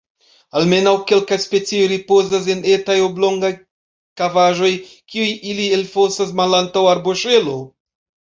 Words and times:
Almenaŭ 0.59 0.91
kelkaj 1.09 1.37
specioj 1.43 1.83
ripozas 1.91 2.47
en 2.53 2.63
etaj 2.77 2.95
oblongaj 3.09 3.51
kavaĵoj 4.23 4.71
kiujn 4.87 5.37
ili 5.51 5.69
elfosas 5.77 6.33
malantaŭ 6.43 6.85
arboŝelo. 6.95 7.57